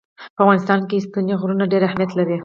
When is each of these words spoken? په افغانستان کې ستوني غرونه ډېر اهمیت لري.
په 0.35 0.39
افغانستان 0.43 0.79
کې 0.89 1.03
ستوني 1.05 1.33
غرونه 1.41 1.63
ډېر 1.71 1.81
اهمیت 1.85 2.11
لري. 2.15 2.37